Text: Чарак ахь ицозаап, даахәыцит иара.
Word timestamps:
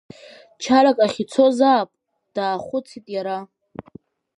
Чарак 0.61 0.97
ахь 1.05 1.19
ицозаап, 1.23 1.89
даахәыцит 2.35 3.05
иара. 3.15 3.37